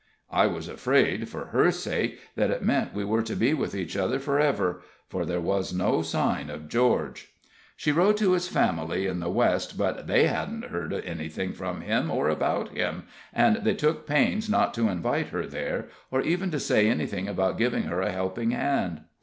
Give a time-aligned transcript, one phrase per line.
[0.31, 3.95] I was afraid, for her sake, that it meant we were to be with each
[3.95, 7.29] other for ever, for there was no sign of George.
[7.75, 12.09] She wrote to his family in the West, but they hadn't heard anything from him
[12.09, 16.59] or about him, and they took pains not to invite her there, or even to
[16.59, 19.01] say anything about giving her a helping hand.